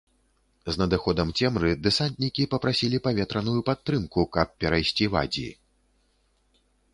[0.75, 5.47] З надыходам цемры дэсантнікі папрасілі паветраную падтрымку, каб перайсці вадзі.